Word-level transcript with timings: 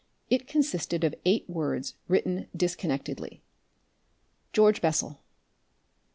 It 0.31 0.47
consisted 0.47 1.03
of 1.03 1.13
eight 1.25 1.47
words 1.47 1.93
written 2.07 2.47
disconnectedly: 2.57 3.43
"George 4.51 4.81
Bessel... 4.81 5.21